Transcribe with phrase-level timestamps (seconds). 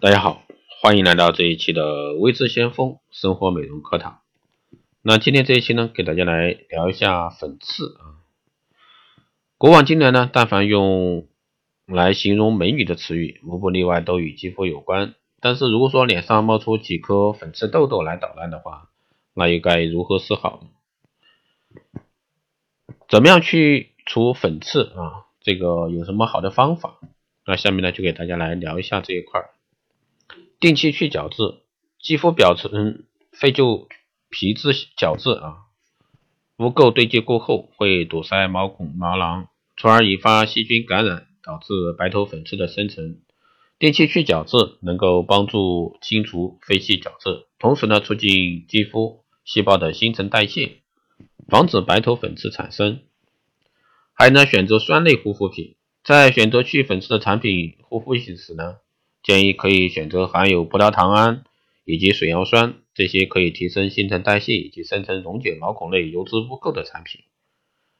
[0.00, 0.44] 大家好，
[0.80, 4.20] 欢迎来到这一期的微智先锋生活美容课堂。
[5.02, 8.22] 那今天这一期呢，给大家来聊一下粉刺啊。
[9.56, 11.26] 古往今来呢，但凡用
[11.84, 15.16] 来形容美女的词语，无不例外都与肌肤有关。
[15.40, 18.90] 但是如果说脸上冒出几颗粉刺痘痘来捣乱的话，
[19.34, 22.02] 那又该如何是好呢？
[23.08, 25.26] 怎么样去除粉刺啊？
[25.40, 27.00] 这个有什么好的方法？
[27.44, 29.50] 那下面呢，就给大家来聊一下这一块儿。
[30.60, 31.36] 定期去角质，
[32.00, 33.86] 肌肤表层废旧
[34.28, 35.58] 皮质角质啊，
[36.56, 43.20] 污垢堆积过后会堵塞毛孔毛囊，从而引发细菌感染，导致白头粉刺的生成。
[43.78, 50.78] 定期去角质能够帮助清除废弃角质，同时呢，促进肌肤细胞的新陈代谢，
[51.46, 53.02] 防止白头粉刺产生。
[54.12, 58.78] 还能，选择酸类护肤品，在选择去粉刺的产品护肤品时呢。
[59.28, 61.44] 建议可以选择含有葡萄糖胺
[61.84, 67.20] 以及水杨酸这些可以提升新陈代谢以及生成溶解毛孔内油脂污垢的产品，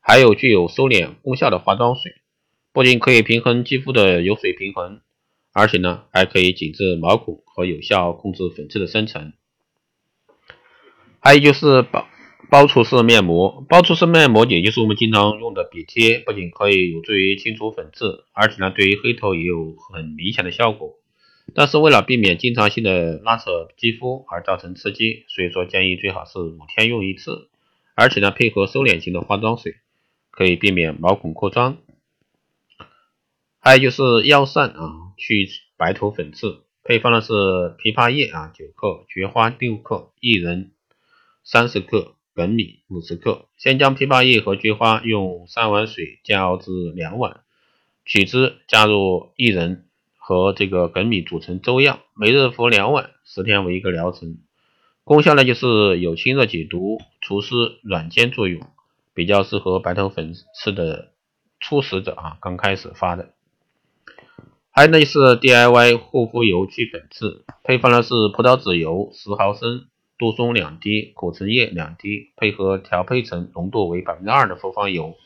[0.00, 2.14] 还有具有收敛功效的化妆水，
[2.72, 5.02] 不仅可以平衡肌肤的油水平衡，
[5.52, 9.34] 而且呢还可以紧致毛孔和有效控制粉刺的生成。
[11.18, 12.06] 还有就是包
[12.50, 20.96] 包除式面膜，包除式面膜也就是我们经常用的笔贴，不仅可以有助于清除粉刺，而且呢对于黑头也有很明显的效果。
[21.54, 27.48] 但是为了避免经常性的拉扯肌肤而造成刺激，所以说建议最好是五天用一次，
[27.94, 29.76] 而且呢配合收敛型的化妆水，
[30.30, 31.78] 可以避免毛孔扩张。
[33.58, 40.72] 还有就是药膳啊，去白头粉刺，配方呢是枇杷叶啊九克，菊花六克，薏仁
[41.44, 43.48] 三十克，粳米五十克。
[43.58, 47.40] 先将枇杷叶和菊花用三碗水煎熬至两碗，
[48.04, 49.86] 取汁加入薏仁。
[50.30, 54.38] 和这个粳米煮成粥样，每日服两碗，十天为一个疗程。
[55.02, 58.64] 功效呢就是有清热解毒、除湿软坚作用，
[59.12, 61.08] 比较适合白头粉刺的
[61.58, 63.30] 初始者啊，刚开始发的。
[64.70, 75.16] 还有呢是 DIY 护肤油去粉刺，配方呢是葡萄籽油十毫升，杜松两滴，苦橙叶两滴，配合调配成浓度为百分之二的复方油。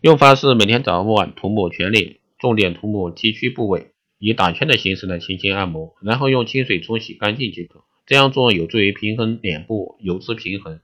[0.00, 2.21] 用法是每天早晚涂抹全脸。
[2.42, 7.84] 重点涂抹崎岖部位，以打圈的形式呢轻轻按摩，然后用清水冲洗干净即可。
[8.04, 10.80] 这样做有助于平衡脸部油脂平衡，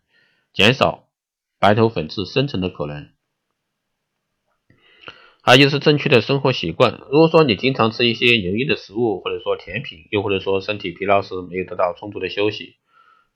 [0.52, 1.08] 减少
[1.58, 3.08] 白头粉刺生成的可能。
[5.42, 7.00] 还有就是正确的生活习惯。
[7.10, 12.76] 如果说你经常吃一些油腻的食物，或者说甜品，又或者说身体疲劳时没有得到充足的休息，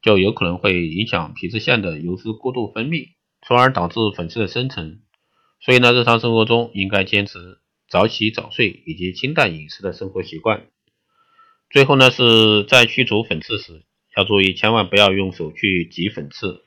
[0.00, 3.08] 就有可能会影响皮脂腺的油脂过度分泌，
[3.44, 5.00] 从而导致粉刺的生成。
[5.60, 7.58] 所以呢，日常生活中应该坚持。
[7.92, 10.66] 早起早睡以及清淡饮食的生活习惯。
[11.68, 13.82] 最后呢，是在去除粉刺时
[14.16, 16.62] 要注意，千万不要用手去挤粉刺，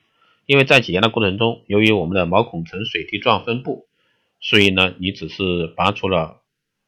[0.46, 3.88] 因为在挤压的过程中，由于我们的毛孔呈水滴状分布，
[4.38, 6.42] 所以呢，你只是拔除了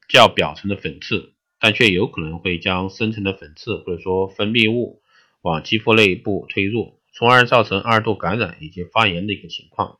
[0.09, 5.03] 较表层的粉刺，但却有可能会将深层的粉刺或者说分泌物
[5.43, 9.99] 往肌肤内部推入，从而造成二度感染以及发炎的一个情况。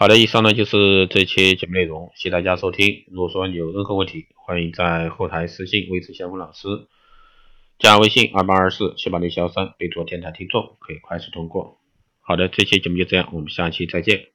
[0.00, 3.04] 好的，以上呢就是这期节目内容，谢谢大家收听。
[3.12, 6.68] 如果说你有任何问题，欢迎在后台私信微智先锋老师，
[7.78, 11.76] 加微信二八二四七八六幺三，备注电台听众，可以快速通过。
[12.22, 14.28] 好的，这期节目就这样，我们下期再见。